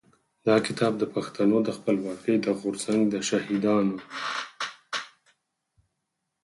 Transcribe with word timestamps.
دا 0.47 0.55
کتاب 0.67 0.93
د 0.97 1.03
پښتنو 1.15 1.57
د 1.63 1.69
خپلواکۍ 1.77 2.35
د 2.41 2.47
غورځنګ 2.59 3.01
د 3.09 3.15
شهيدانو. 3.29 3.97